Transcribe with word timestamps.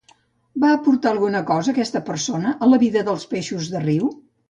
Va 0.63 0.71
aportar 0.77 1.11
alguna 1.11 1.43
cosa 1.51 1.71
aquesta 1.75 2.03
persona 2.09 2.57
a 2.69 2.73
la 2.73 2.83
vida 2.87 3.07
dels 3.11 3.31
peixos 3.37 3.73
de 3.77 3.89
riu? 3.89 4.15